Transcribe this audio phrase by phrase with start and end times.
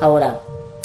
[0.00, 0.40] Ahora,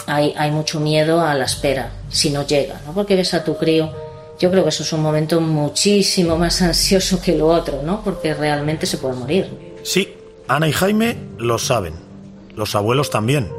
[0.05, 2.93] hay, hay mucho miedo a la espera, si no llega, ¿no?
[2.93, 3.91] Porque ves a tu crío,
[4.39, 8.01] yo creo que eso es un momento muchísimo más ansioso que lo otro, ¿no?
[8.03, 9.77] Porque realmente se puede morir.
[9.83, 10.13] Sí,
[10.47, 11.93] Ana y Jaime lo saben.
[12.55, 13.51] Los abuelos también.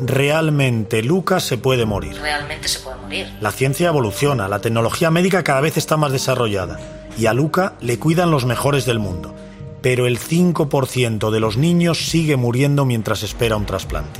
[0.00, 2.16] Realmente Lucas se puede morir.
[2.20, 3.32] Realmente se puede morir.
[3.40, 6.80] La ciencia evoluciona, la tecnología médica cada vez está más desarrollada
[7.16, 9.34] y a Luca le cuidan los mejores del mundo.
[9.82, 14.18] Pero el 5% de los niños sigue muriendo mientras espera un trasplante.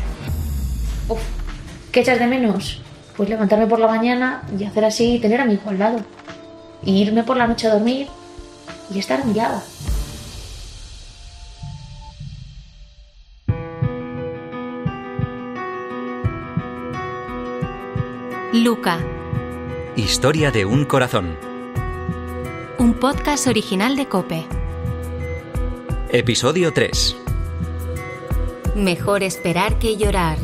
[1.08, 1.20] Uf,
[1.92, 2.80] ¿qué echas de menos?
[3.16, 6.00] Pues levantarme por la mañana y hacer así y tener a mi hijo al lado.
[6.84, 8.08] Y irme por la noche a dormir
[8.92, 9.62] y estar mirada.
[18.52, 18.98] Luca,
[19.96, 21.36] Historia de un corazón.
[22.78, 24.46] un podcast original de Cope.
[26.10, 27.16] Episodio 3.
[28.76, 30.36] Mejor esperar que llorar.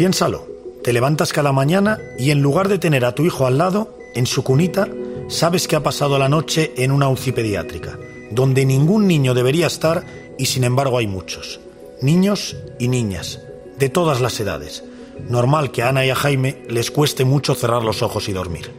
[0.00, 0.46] Piénsalo,
[0.82, 4.24] te levantas cada mañana y en lugar de tener a tu hijo al lado, en
[4.24, 4.88] su cunita,
[5.28, 7.98] sabes que ha pasado la noche en una UCI pediátrica,
[8.30, 10.02] donde ningún niño debería estar
[10.38, 11.60] y sin embargo hay muchos.
[12.00, 13.42] Niños y niñas,
[13.76, 14.82] de todas las edades.
[15.28, 18.70] Normal que a Ana y a Jaime les cueste mucho cerrar los ojos y dormir.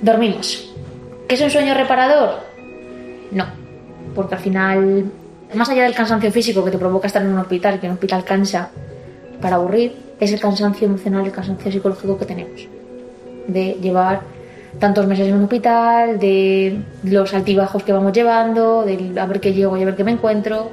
[0.00, 0.72] Dormimos.
[1.28, 2.40] ¿Que es un sueño reparador?
[3.30, 3.44] No,
[4.14, 5.04] porque al final,
[5.52, 8.24] más allá del cansancio físico que te provoca estar en un hospital, que un hospital
[8.24, 8.70] cansa
[9.42, 12.68] para aburrir, es el cansancio emocional, el cansancio psicológico que tenemos.
[13.46, 14.22] De llevar
[14.78, 19.52] tantos meses en un hospital, de los altibajos que vamos llevando, de a ver qué
[19.52, 20.70] llego y a ver qué me encuentro.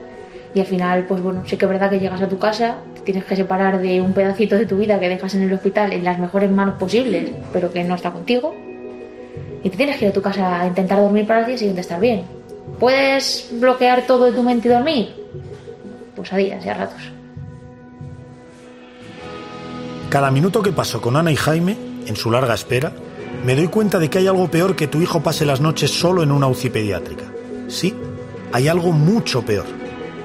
[0.54, 3.02] Y al final, pues bueno, sí que es verdad que llegas a tu casa, te
[3.02, 6.04] tienes que separar de un pedacito de tu vida que dejas en el hospital en
[6.04, 8.54] las mejores manos posibles, pero que no está contigo.
[9.64, 11.82] Y te tienes que ir a tu casa a intentar dormir para el día siguiente
[11.82, 12.24] estar bien.
[12.80, 15.14] ¿Puedes bloquear todo de tu mente y dormir?
[16.16, 17.21] Pues a días y a ratos.
[20.12, 22.92] Cada minuto que paso con Ana y Jaime, en su larga espera,
[23.46, 26.22] me doy cuenta de que hay algo peor que tu hijo pase las noches solo
[26.22, 27.24] en una UCI pediátrica.
[27.70, 27.96] Sí,
[28.52, 29.64] hay algo mucho peor.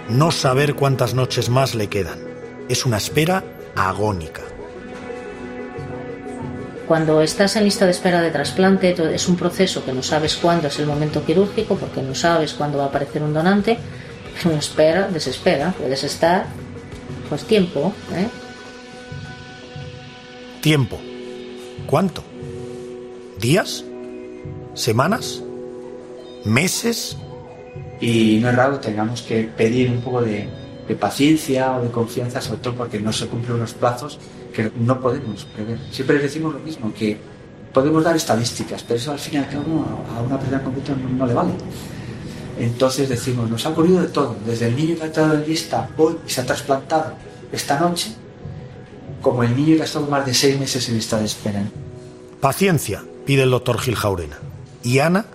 [0.09, 2.19] No saber cuántas noches más le quedan.
[2.69, 3.45] Es una espera
[3.77, 4.43] agónica.
[6.89, 10.67] Cuando estás en lista de espera de trasplante, es un proceso que no sabes cuándo
[10.67, 13.79] es el momento quirúrgico, porque no sabes cuándo va a aparecer un donante.
[14.37, 15.73] Es una espera, desespera.
[15.79, 16.47] Puedes estar,
[17.29, 18.27] pues tiempo, ¿eh?
[20.67, 20.99] Tiempo.
[21.87, 22.25] ¿Cuánto?
[23.41, 23.85] ¿Días?
[24.75, 25.41] ¿Semanas?
[26.45, 27.17] ¿Meses?
[28.01, 30.49] y no es raro tengamos que pedir un poco de,
[30.89, 34.19] de paciencia o de confianza, sobre todo porque no se cumplen unos plazos
[34.53, 35.79] que no podemos prever.
[35.93, 37.17] Siempre decimos lo mismo, que
[37.73, 41.09] podemos dar estadísticas, pero eso al fin y al cabo a una persona concreta no,
[41.11, 41.53] no le vale.
[42.59, 45.89] Entonces decimos, nos ha ocurrido de todo, desde el niño que ha entrado en lista
[45.97, 47.13] hoy y se ha trasplantado
[47.53, 48.17] esta noche,
[49.21, 51.63] como el niño que ha estado más de seis meses en lista de espera.
[52.41, 54.39] Paciencia, pide el doctor Gil Jaurena.
[54.83, 55.27] Y Ana,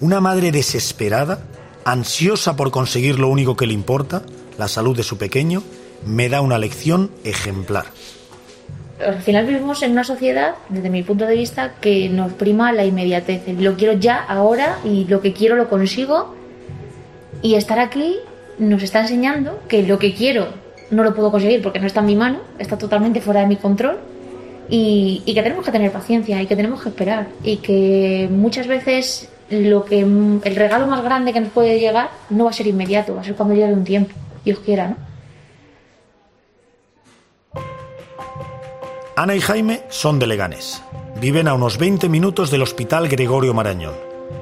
[0.00, 1.42] una madre desesperada,
[1.84, 4.22] ansiosa por conseguir lo único que le importa,
[4.58, 5.62] la salud de su pequeño,
[6.04, 7.86] me da una lección ejemplar.
[9.04, 12.84] Al final vivimos en una sociedad, desde mi punto de vista, que nos prima la
[12.84, 13.42] inmediatez.
[13.58, 16.34] Lo quiero ya, ahora, y lo que quiero lo consigo.
[17.42, 18.16] Y estar aquí
[18.58, 20.48] nos está enseñando que lo que quiero
[20.90, 23.56] no lo puedo conseguir porque no está en mi mano, está totalmente fuera de mi
[23.56, 23.98] control.
[24.68, 27.26] Y, que tenemos que tener paciencia y que tenemos que esperar.
[27.42, 32.44] Y que muchas veces lo que el regalo más grande que nos puede llegar no
[32.44, 34.14] va a ser inmediato, va a ser cuando llegue un tiempo.
[34.44, 34.96] Dios quiera, ¿no?
[39.16, 40.82] Ana y Jaime son de Leganés.
[41.20, 43.94] Viven a unos 20 minutos del Hospital Gregorio Marañón.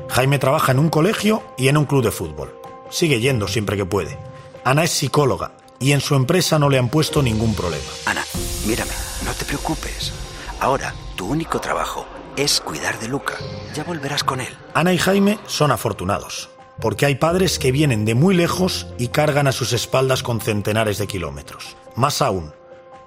[0.08, 2.54] Jaime trabaja en un colegio y en un club de fútbol.
[2.90, 4.16] Sigue yendo siempre que puede.
[4.62, 7.84] Ana es psicóloga y en su empresa no le han puesto ningún problema.
[8.06, 8.24] Ana,
[8.66, 8.92] mírame,
[9.24, 10.12] no te preocupes.
[10.60, 12.06] Ahora, tu único trabajo
[12.36, 13.34] es cuidar de Luca.
[13.74, 14.54] Ya volverás con él.
[14.74, 16.50] Ana y Jaime son afortunados,
[16.80, 20.98] porque hay padres que vienen de muy lejos y cargan a sus espaldas con centenares
[20.98, 21.76] de kilómetros.
[21.96, 22.52] Más aún,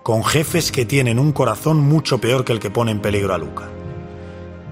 [0.04, 3.38] con jefes que tienen un corazón mucho peor que el que pone en peligro a
[3.38, 3.70] Luca.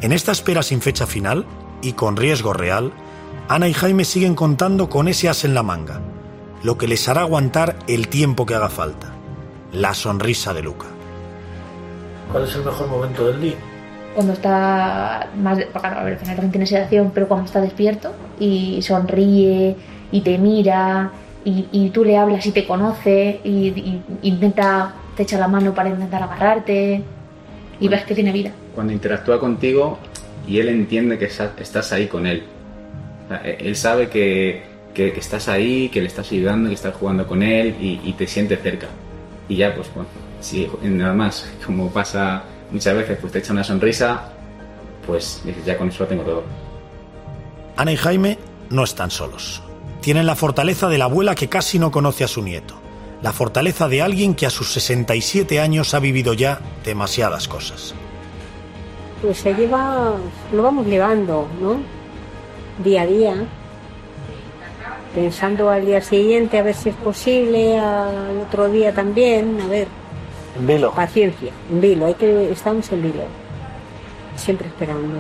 [0.02, 1.46] En esta espera sin fecha final
[1.82, 2.94] y con riesgo real,
[3.48, 6.02] Ana y Jaime siguen contando con ese as en la manga,
[6.64, 9.12] lo que les hará aguantar el tiempo que haga falta,
[9.74, 10.88] la sonrisa de Luca.
[12.32, 13.56] ¿Cuál es el mejor momento del día?
[14.16, 18.12] cuando está más porque, a ver, al final también tiene sedación pero cuando está despierto
[18.40, 19.76] y sonríe
[20.12, 21.12] y te mira
[21.46, 25.74] y, y tú le hablas y te conoce y, y intenta te echa la mano
[25.74, 27.04] para intentar agarrarte
[27.80, 28.52] y ves que tiene vida.
[28.74, 30.00] Cuando interactúa contigo
[30.48, 32.44] y él entiende que estás ahí con él.
[33.26, 34.64] O sea, e- él sabe que,
[34.94, 38.14] que- que estás ahí, que le estás ayudando, que estás jugando con él y, y
[38.14, 38.88] te siente cerca.
[39.48, 40.10] Y ya, pues, bueno,
[40.42, 44.32] si nada más, como pasa muchas veces, pues te echa una sonrisa,
[45.06, 46.44] pues dices, ya con eso lo tengo todo.
[47.78, 48.38] Ana y Jaime
[48.70, 49.62] no están solos.
[50.02, 52.76] Tienen la fortaleza de la abuela que casi no conoce a su nieto.
[53.22, 57.94] La fortaleza de alguien que a sus 67 años ha vivido ya demasiadas cosas.
[59.22, 60.14] Pues se lleva,
[60.54, 61.78] lo vamos llevando, ¿no?
[62.84, 63.36] Día a día.
[65.14, 69.88] Pensando al día siguiente a ver si es posible, al otro día también, a ver.
[70.58, 70.92] En vilo.
[70.92, 73.24] Paciencia, en vilo, hay que, estamos en vilo.
[74.36, 75.20] Siempre esperando.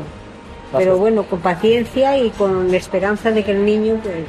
[0.72, 4.26] Pero bueno, con paciencia y con la esperanza de que el niño, pues,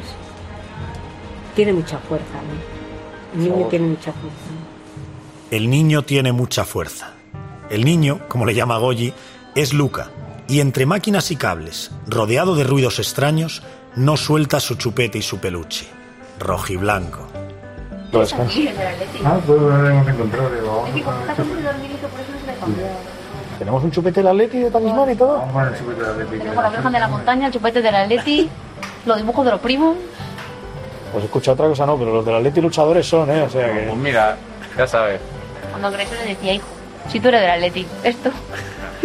[1.54, 3.40] tiene mucha fuerza, ¿no?
[3.40, 4.50] El niño tiene mucha fuerza.
[5.50, 7.12] El niño tiene mucha fuerza.
[7.68, 9.12] El niño, como le llama Goyi,
[9.54, 10.10] es Luca,
[10.48, 13.62] y entre máquinas y cables, rodeado de ruidos extraños,
[13.96, 15.86] no suelta su chupete y su peluche,
[16.38, 17.26] rojiblanco.
[19.24, 20.50] Ah, pues lo hemos encontrado.
[20.50, 21.14] Digo,
[23.58, 25.38] Tenemos un chupete del Atleti de talismán y todo.
[25.38, 26.44] vamos a ver el chupete de Atlético.
[26.44, 28.50] Tengo la Virgen de la Montaña, el chupete del Atleti,
[29.06, 29.96] los dibujos de los primos.
[31.12, 33.42] Pues escucha otra cosa, no, pero los del Atleti luchadores son, ¿eh?
[33.42, 33.80] O sea que.
[33.80, 34.36] Pues mira,
[34.76, 35.20] ya sabes.
[35.70, 36.66] Cuando crecí le decía, hijo,
[37.08, 38.30] si tú eres del Atleti, esto,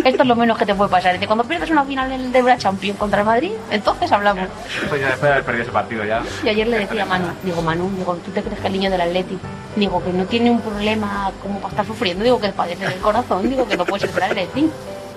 [0.04, 1.14] esto es lo menos que te puede pasar.
[1.14, 4.48] Dice, cuando pierdes una final del- de la Champions contra el Madrid, entonces hablamos.
[4.90, 6.22] Pues ya después de haber perdido ese partido ya.
[6.44, 8.90] Y ayer le decía a Manu, digo, Manu, digo, ¿tú te crees que el niño
[8.92, 9.38] del Atleti?
[9.76, 13.50] Digo, que no tiene un problema como para estar sufriendo, digo, que padece del corazón,
[13.50, 14.70] digo, que no puede ser del Atleti.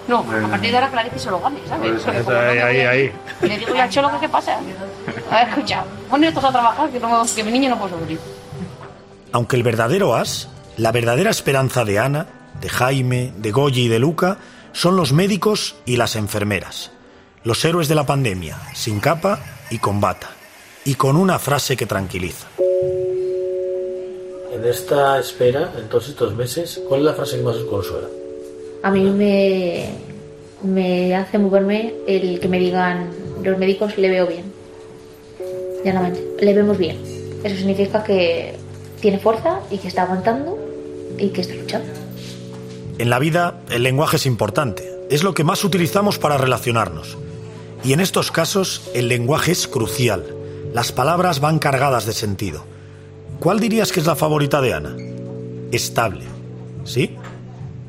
[0.09, 2.01] No, a partir de ahora que el Atleti se lo gane, ¿sabes?
[2.03, 3.13] Como no ahí, ahí, ahí.
[3.43, 4.57] Y le digo, ya, Cholo, ¿qué, ¿qué pasa?
[5.31, 8.19] A ver, escucha, poner estos a trabajar, que, no, que mi niño no puede sufrir.
[9.33, 10.49] Aunque el verdadero as,
[10.79, 12.27] la verdadera esperanza de Ana,
[12.61, 14.39] de Jaime, de Goyi y de Luca,
[14.73, 16.91] son los médicos y las enfermeras.
[17.45, 19.41] Los héroes de la pandemia, sin capa
[19.71, 20.31] y con bata.
[20.85, 22.47] Y con una frase que tranquiliza.
[24.53, 28.09] En esta espera, en todos estos meses, ¿cuál es la frase que más os consuela?
[28.83, 29.91] A mí me,
[30.63, 33.11] me hace moverme el que me digan
[33.43, 34.53] los médicos le veo bien.
[35.85, 36.99] Llanamente, le vemos bien.
[37.45, 38.55] Eso significa que
[39.01, 40.59] tiene fuerza y que está aguantando
[41.19, 41.98] y que está luchando.
[42.99, 44.93] En la vida, el lenguaje es importante.
[45.09, 47.17] Es lo que más utilizamos para relacionarnos.
[47.85, 50.27] Y en estos casos, el lenguaje es crucial.
[50.75, 52.65] Las palabras van cargadas de sentido.
[53.39, 54.97] ¿Cuál dirías que es la favorita de Ana?
[55.71, 56.25] Estable.
[56.83, 57.17] ¿Sí?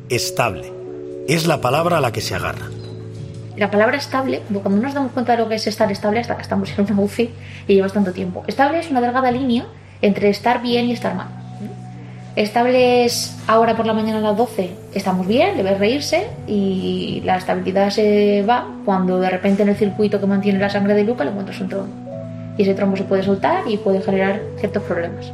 [0.09, 0.71] Estable.
[1.27, 2.67] Es la palabra a la que se agarra.
[3.57, 6.35] La palabra estable, cuando no nos damos cuenta de lo que es estar estable hasta
[6.35, 7.31] que estamos en una UCI
[7.67, 8.43] y llevas tanto tiempo.
[8.45, 9.65] Estable es una delgada línea
[10.03, 11.38] entre estar bien y estar mal.
[12.39, 17.35] Estable es ahora por la mañana a las 12, estamos bien, ves reírse y la
[17.35, 21.25] estabilidad se va cuando de repente en el circuito que mantiene la sangre de Luca
[21.25, 21.93] le encuentras un trombo.
[22.57, 25.33] Y ese trombo se puede soltar y puede generar ciertos problemas.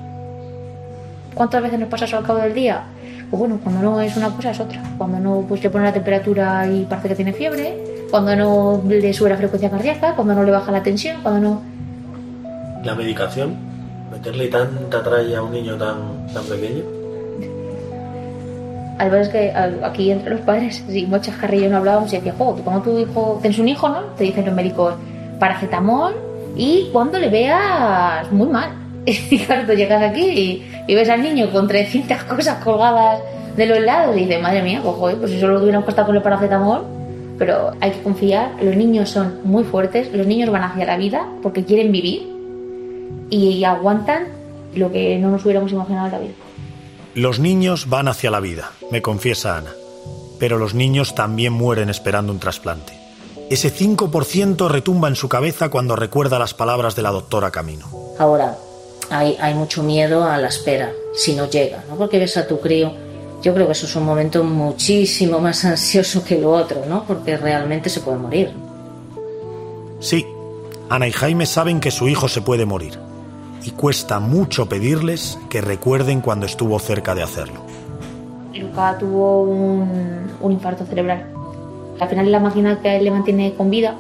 [1.35, 2.85] ¿Cuántas veces nos pasa eso al cabo del día?
[3.29, 4.81] Pues bueno, cuando no es una cosa es otra.
[4.97, 9.13] Cuando no pues le pone la temperatura y parece que tiene fiebre, cuando no le
[9.13, 11.61] sube la frecuencia cardíaca, cuando no le baja la tensión, cuando no...
[12.83, 13.64] La medicación,
[14.15, 16.83] meterle tanta tralla a un niño tan, tan pequeño.
[18.98, 19.51] Al ver es que
[19.84, 23.39] aquí entre los padres, si muchas carrillas no hablábamos y decía, jo, cuando tu hijo
[23.41, 24.00] tienes un hijo, ¿no?
[24.17, 24.93] Te dicen los médicos,
[25.38, 26.13] paracetamol
[26.55, 28.69] y cuando le veas muy mal.
[29.05, 33.19] Y claro, tú llegas aquí y, y ves al niño con 300 cosas colgadas
[33.55, 36.15] de los lados y dices, madre mía, pues, joder, pues si solo que estar con
[36.15, 36.84] el paracetamol.
[37.38, 41.27] Pero hay que confiar, los niños son muy fuertes, los niños van hacia la vida
[41.43, 42.35] porque quieren vivir
[43.29, 44.27] y aguantan
[44.75, 46.34] lo que no nos hubiéramos imaginado en la vida.
[47.13, 49.72] Los niños van hacia la vida, me confiesa Ana.
[50.39, 52.94] Pero los niños también mueren esperando un trasplante.
[53.50, 57.88] Ese 5% retumba en su cabeza cuando recuerda las palabras de la doctora Camino.
[58.20, 58.58] Ahora,
[59.10, 61.96] hay, hay mucho miedo a la espera, si no llega, ¿no?
[61.96, 62.91] Porque ves a tu crío.
[63.41, 67.05] Yo creo que eso es un momento muchísimo más ansioso que lo otro, ¿no?
[67.05, 68.51] Porque realmente se puede morir.
[70.00, 70.25] Sí,
[70.89, 73.04] Ana y Jaime saben que su hijo se puede morir.
[73.65, 77.62] Y cuesta mucho pedirles que recuerden cuando estuvo cerca de hacerlo.
[78.53, 81.25] Luca tuvo un, un infarto cerebral.
[82.00, 83.95] Al final la máquina que le mantiene con vida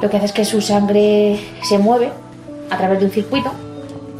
[0.00, 2.10] lo que hace es que su sangre se mueve
[2.70, 3.50] a través de un circuito.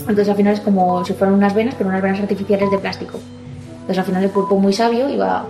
[0.00, 3.18] Entonces al final es como si fueran unas venas, pero unas venas artificiales de plástico.
[3.72, 5.44] Entonces al final el cuerpo muy sabio iba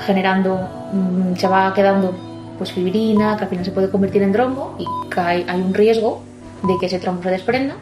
[0.00, 0.58] generando,
[0.92, 2.14] mm, se va quedando
[2.56, 4.86] pues fibrina, que al final se puede convertir en trombo y
[5.20, 6.22] hay un riesgo
[6.64, 7.76] de que ese trombo se desprenda.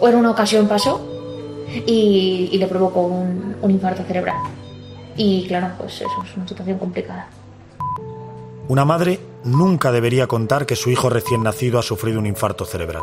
[0.00, 1.00] O en una ocasión pasó
[1.86, 4.36] y, le provocó un, un infarto cerebral.
[5.16, 7.28] Y claro, pues eso es una situación complicada.
[8.68, 13.02] Una madre nunca debería contar que su hijo recién nacido ha sufrido un infarto cerebral.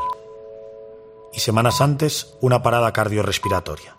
[1.34, 3.96] Y semanas antes, una parada cardiorrespiratoria.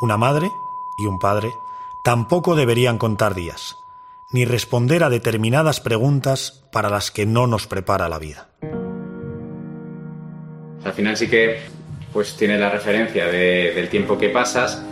[0.00, 0.52] Una madre
[0.96, 1.52] y un padre
[2.04, 3.78] tampoco deberían contar días,
[4.30, 8.48] ni responder a determinadas preguntas para las que no nos prepara la vida.
[10.84, 11.60] Al final sí que
[12.12, 14.82] pues tiene la referencia de- del tiempo que pasas,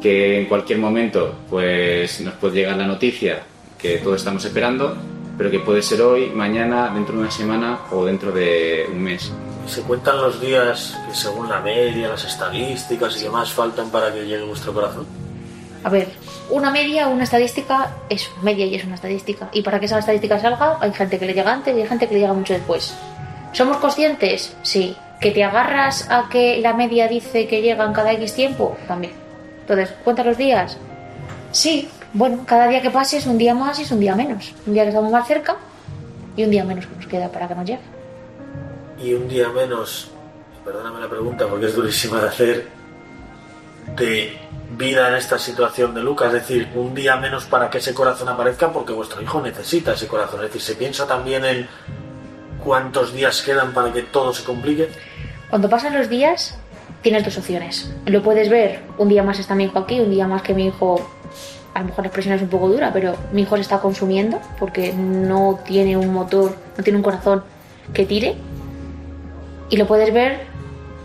[0.00, 3.42] que en cualquier momento pues nos puede llegar la noticia
[3.78, 4.96] que todos estamos esperando,
[5.36, 9.32] pero que puede ser hoy, mañana, dentro de una semana o dentro de un mes.
[9.66, 14.24] Se cuentan los días que según la media, las estadísticas y demás faltan para que
[14.26, 15.06] llegue vuestro corazón.
[15.82, 16.08] A ver,
[16.50, 19.48] una media, una estadística es media y es una estadística.
[19.52, 22.06] Y para que esa estadística salga, hay gente que le llega antes y hay gente
[22.06, 22.94] que le llega mucho después.
[23.52, 24.54] ¿Somos conscientes?
[24.62, 24.94] Sí.
[25.20, 28.76] ¿Que te agarras a que la media dice que llegan cada X tiempo?
[28.88, 29.12] También.
[29.60, 30.78] Entonces, ¿cuentas los días?
[31.52, 31.88] Sí.
[32.12, 34.52] Bueno, cada día que pase es un día más y es un día menos.
[34.66, 35.56] Un día que estamos más cerca
[36.36, 37.82] y un día menos que nos queda para que nos llegue.
[38.98, 40.10] Y un día menos,
[40.64, 42.68] perdóname la pregunta porque es durísima de hacer,
[43.96, 44.38] de
[44.76, 48.28] vida en esta situación de Lucas, es decir, un día menos para que ese corazón
[48.28, 50.40] aparezca porque vuestro hijo necesita ese corazón.
[50.40, 51.68] Es decir, se piensa también en
[52.64, 54.88] cuántos días quedan para que todo se complique.
[55.48, 56.58] Cuando pasan los días,
[57.02, 57.90] tienes dos opciones.
[58.06, 60.66] Lo puedes ver, un día más está mi hijo aquí, un día más que mi
[60.66, 61.00] hijo,
[61.74, 64.40] a lo mejor la expresión es un poco dura, pero mi hijo se está consumiendo
[64.58, 67.42] porque no tiene un motor, no tiene un corazón
[67.92, 68.36] que tire.
[69.70, 70.46] Y lo puedes ver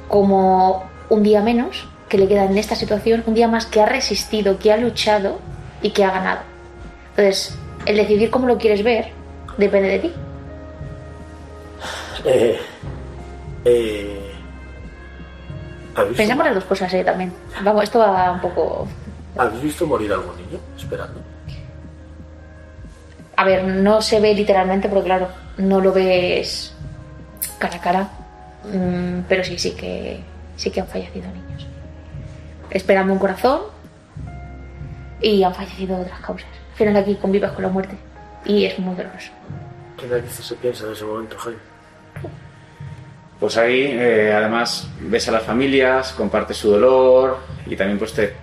[0.07, 3.85] como un día menos que le queda en esta situación, un día más que ha
[3.85, 5.39] resistido, que ha luchado
[5.81, 6.41] y que ha ganado.
[7.11, 9.11] Entonces, el decidir cómo lo quieres ver
[9.57, 10.13] depende de ti.
[12.25, 12.59] Eh,
[13.65, 14.31] eh,
[15.95, 17.31] ¿habéis, visto, Pensamos las dos cosas, eh, también.
[17.63, 18.87] Vamos, esto va un poco
[19.37, 21.21] habéis visto morir a algún niño esperando?
[23.35, 25.27] A ver, no se ve literalmente, porque claro,
[25.57, 26.73] no lo ves
[27.59, 28.09] cara a cara.
[28.63, 30.21] Mm, pero sí, sí que
[30.55, 31.67] sí que han fallecido niños.
[32.69, 33.61] Esperando un corazón
[35.21, 36.49] y han fallecido otras causas.
[36.71, 37.97] Al final aquí convives con la muerte
[38.45, 39.31] y es muy doloroso.
[39.97, 41.74] ¿Qué narices se piensa en ese momento, Jaime?
[43.39, 48.33] Pues ahí, eh, además, ves a las familias, compartes su dolor y también pues te,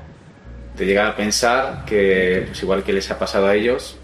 [0.77, 3.97] te llega a pensar que, pues igual que les ha pasado a ellos,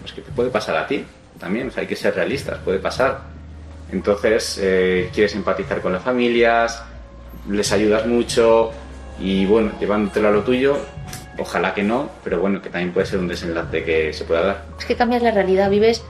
[0.00, 1.04] pues que te puede pasar a ti
[1.38, 1.70] también.
[1.74, 3.20] O hay que ser realistas, puede pasar.
[3.92, 6.82] Entonces, eh, quieres empatizar con las familias,
[7.48, 8.70] les ayudas mucho
[9.20, 10.76] y bueno, llevándotelo a lo tuyo,
[11.38, 14.64] ojalá que no, pero bueno, que también puede ser un desenlace que se pueda dar.
[14.78, 16.04] Es que cambias la realidad, vives.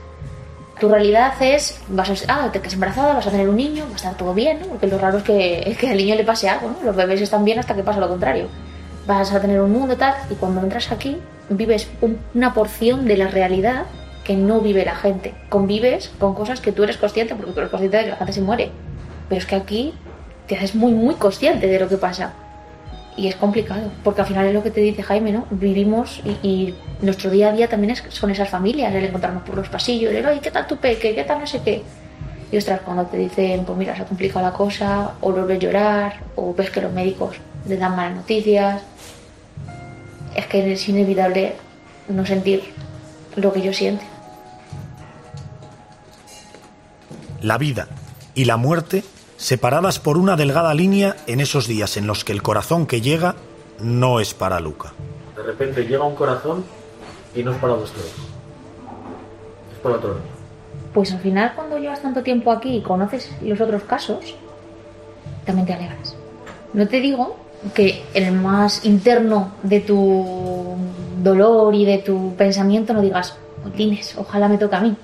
[0.79, 2.13] Tu realidad es, vas a,
[2.45, 4.67] ah, embarazada, vas a tener un niño, va a estar todo bien, ¿no?
[4.67, 6.77] Porque lo raro es que, que al niño le pase algo, ¿no?
[6.85, 8.47] Los bebés están bien hasta que pasa lo contrario.
[9.05, 11.17] Vas a tener un mundo tal, y cuando entras aquí,
[11.49, 13.85] vives un- una porción de la realidad
[14.23, 15.33] que no vive la gente.
[15.49, 18.33] Convives con cosas que tú eres consciente, porque tú eres consciente de que la gente
[18.33, 18.71] se muere.
[19.27, 19.93] Pero es que aquí
[20.47, 22.33] te haces muy, muy consciente de lo que pasa.
[23.19, 25.45] Y es complicado, porque al final es lo que te dice Jaime, ¿no?
[25.51, 29.67] Vivimos y, nuestro día a día también es, son esas familias, el encontrarnos por los
[29.67, 31.13] pasillos, el, oye, ¿qué tal tu peque?
[31.13, 31.83] ¿Qué tal no sé qué?
[32.49, 35.59] Y ostras, cuando te dicen, pues mira, se ha complicado la cosa, o lo ves
[35.59, 37.35] llorar, o ves que los médicos
[37.67, 38.81] le dan malas noticias,
[40.33, 41.55] es que es inevitable
[42.07, 42.63] no sentir
[43.35, 44.05] lo que yo siento.
[47.41, 47.89] La vida
[48.33, 49.03] y la muerte
[49.39, 53.35] separadas por una delgada línea en esos días en los que el corazón que llega
[53.79, 54.91] no es para Luca.
[55.35, 56.65] De repente llega un corazón
[57.33, 57.85] y no es para hijo.
[59.71, 60.25] Es para otro niño.
[60.93, 64.35] Pues al final, cuando llevas tanto tiempo aquí y conoces los otros casos,
[65.45, 66.17] también te alegras.
[66.73, 67.37] No te digo
[67.73, 70.75] que en el más interno de tu
[71.23, 73.37] dolor y de tu pensamiento no digas,
[73.75, 74.97] Tines, ojalá me toque a mí.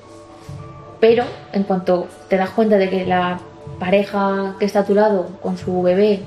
[0.99, 1.23] Pero
[1.53, 3.39] en cuanto te das cuenta de que la
[3.79, 6.21] pareja que está a tu lado con su bebé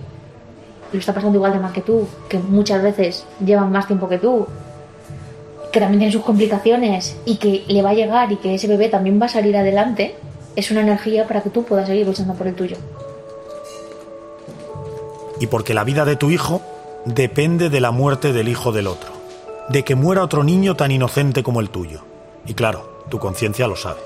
[0.92, 4.18] lo está pasando igual de mal que tú, que muchas veces llevan más tiempo que
[4.18, 4.46] tú,
[5.72, 8.88] que también tiene sus complicaciones y que le va a llegar y que ese bebé
[8.88, 10.16] también va a salir adelante,
[10.56, 12.76] es una energía para que tú puedas seguir luchando por el tuyo.
[15.40, 16.62] Y porque la vida de tu hijo
[17.04, 19.10] depende de la muerte del hijo del otro,
[19.68, 22.00] de que muera otro niño tan inocente como el tuyo.
[22.46, 24.00] Y claro, tu conciencia lo sabe.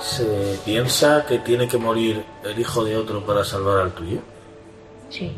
[0.00, 4.20] ¿Se piensa que tiene que morir el hijo de otro para salvar al tuyo?
[5.10, 5.32] Sí,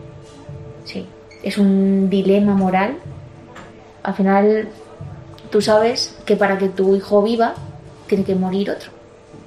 [0.84, 1.06] sí.
[1.42, 2.98] Es un dilema moral.
[4.02, 4.68] Al final,
[5.50, 7.54] tú sabes que para que tu hijo viva,
[8.06, 8.90] tiene que morir otro.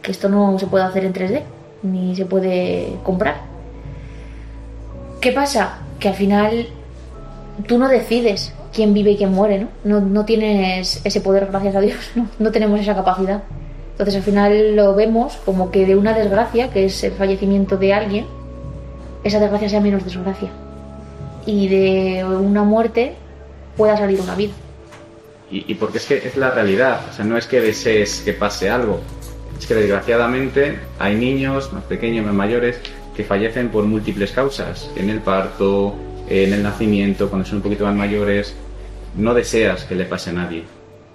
[0.01, 1.43] Que esto no se puede hacer en 3D,
[1.83, 3.41] ni se puede comprar.
[5.21, 5.79] ¿Qué pasa?
[5.99, 6.67] Que al final
[7.67, 9.67] tú no decides quién vive y quién muere, ¿no?
[9.83, 12.27] No, no tienes ese poder, gracias a Dios, ¿no?
[12.39, 13.43] no tenemos esa capacidad.
[13.93, 17.93] Entonces al final lo vemos como que de una desgracia, que es el fallecimiento de
[17.93, 18.25] alguien,
[19.23, 20.49] esa desgracia sea menos desgracia.
[21.45, 23.15] Y de una muerte
[23.77, 24.53] pueda salir una vida.
[25.51, 28.33] Y, y porque es que es la realidad, o sea, no es que desees que
[28.33, 28.99] pase algo,
[29.59, 32.79] es que desgraciadamente hay niños, más pequeños, más mayores,
[33.15, 35.95] que fallecen por múltiples causas, en el parto,
[36.27, 38.55] en el nacimiento, cuando son un poquito más mayores.
[39.15, 40.63] No deseas que le pase a nadie,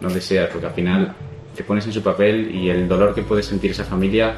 [0.00, 1.14] no deseas, porque al final
[1.58, 4.36] te pones en su papel y el dolor que puede sentir esa familia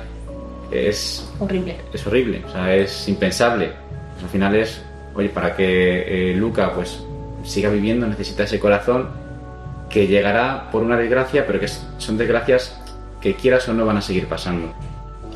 [0.71, 1.77] es Horrible.
[1.93, 3.73] es horrible, o sea, es impensable.
[4.13, 4.83] Pues al final es,
[5.15, 6.99] oye, para que eh, Luca pues
[7.45, 9.11] siga viviendo necesita ese corazón
[9.91, 12.81] que llegará por una desgracia, pero que son desgracias
[13.21, 14.73] que quieras o no van a seguir pasando.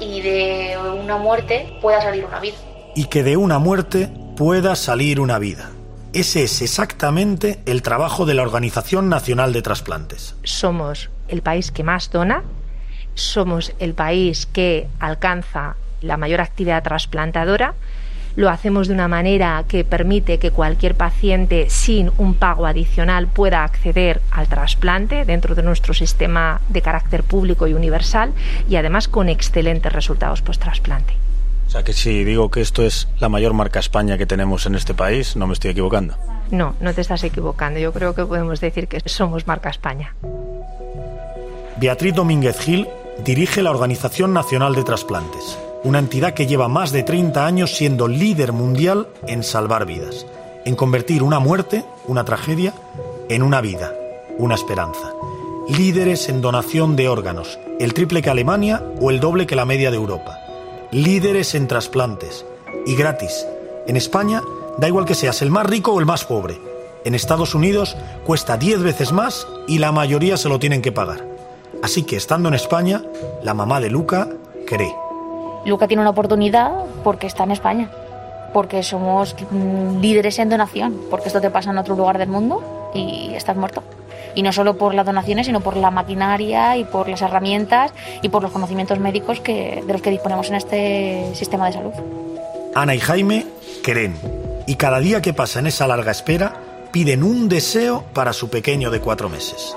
[0.00, 2.56] Y de una muerte pueda salir una vida.
[2.96, 5.70] y que de una muerte pueda salir una vida.
[6.14, 10.36] Ese es exactamente el trabajo de la Organización Nacional de Trasplantes.
[10.44, 12.42] somos el país que más dona,
[13.14, 17.74] somos el país que alcanza la mayor actividad trasplantadora,
[18.36, 23.62] lo hacemos de una manera que permite que cualquier paciente sin un pago adicional pueda
[23.62, 28.32] acceder al trasplante dentro de nuestro sistema de carácter público y universal
[28.68, 31.14] y además con excelentes resultados post-trasplante.
[31.66, 34.74] O sea que si digo que esto es la mayor marca España que tenemos en
[34.74, 36.16] este país, no me estoy equivocando.
[36.50, 37.78] No, no te estás equivocando.
[37.80, 40.14] Yo creo que podemos decir que somos marca España.
[41.76, 42.86] Beatriz Domínguez Gil
[43.24, 48.06] dirige la Organización Nacional de Trasplantes, una entidad que lleva más de 30 años siendo
[48.06, 50.24] líder mundial en salvar vidas,
[50.64, 52.72] en convertir una muerte, una tragedia,
[53.28, 53.92] en una vida,
[54.38, 55.12] una esperanza.
[55.68, 59.90] Líderes en donación de órganos, el triple que Alemania o el doble que la media
[59.90, 60.38] de Europa.
[60.92, 62.46] Líderes en trasplantes,
[62.86, 63.46] y gratis.
[63.88, 64.42] En España,
[64.78, 66.60] da igual que seas el más rico o el más pobre.
[67.04, 71.33] En Estados Unidos cuesta 10 veces más y la mayoría se lo tienen que pagar.
[71.84, 73.02] Así que estando en España,
[73.42, 74.26] la mamá de Luca
[74.66, 74.96] cree.
[75.66, 76.72] Luca tiene una oportunidad
[77.04, 77.90] porque está en España,
[78.54, 79.36] porque somos
[80.00, 83.82] líderes en donación, porque esto te pasa en otro lugar del mundo y estás muerto.
[84.34, 87.92] Y no solo por las donaciones, sino por la maquinaria y por las herramientas
[88.22, 91.92] y por los conocimientos médicos que, de los que disponemos en este sistema de salud.
[92.74, 93.46] Ana y Jaime
[93.82, 94.16] creen.
[94.66, 96.54] Y cada día que pasa en esa larga espera,
[96.92, 99.76] piden un deseo para su pequeño de cuatro meses.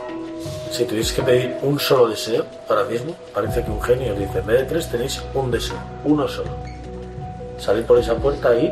[0.71, 4.39] Si tuvierais que pedir un solo deseo ahora mismo, parece que un genio os dice,
[4.39, 6.51] en vez de tres tenéis un deseo, uno solo.
[7.57, 8.71] Salir por esa puerta y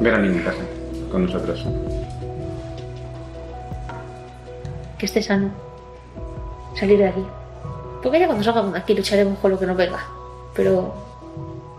[0.00, 0.62] Ver niño en casa,
[1.10, 1.64] con nosotros.
[4.98, 5.50] Que esté sano.
[6.78, 7.24] Salir de aquí.
[8.02, 10.04] Porque ya cuando salgamos de aquí lucharemos con lo que nos venga.
[10.54, 10.94] Pero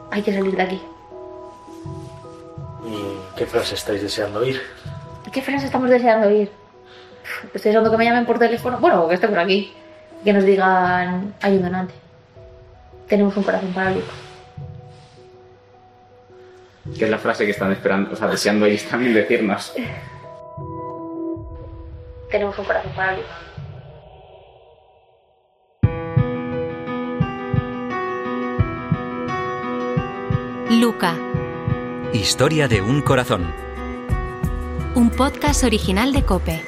[0.10, 0.82] hay que salir de aquí.
[2.88, 4.62] ¿y qué frase estáis deseando oír?
[5.32, 6.52] ¿Qué frase estamos deseando oír?
[7.54, 8.78] Estoy deseando que me llamen por teléfono.
[8.80, 9.74] Bueno, o que esté por aquí.
[10.24, 11.94] Que nos digan, hay un donante.
[13.08, 14.12] Tenemos un corazón para Luca.
[16.98, 19.74] Que es la frase que están esperando, o sea, deseando ellos también decirnos.
[22.32, 23.28] Tenemos un corazón para Luca.
[30.70, 31.16] Luca,
[32.13, 33.46] Historia de un corazón.
[34.96, 36.63] un podcast original de Cope.